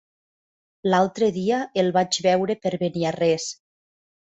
L'altre 0.91 1.27
dia 1.35 1.59
el 1.83 1.93
vaig 1.99 2.19
veure 2.29 2.57
per 2.65 2.73
Beniarrés. 2.87 3.49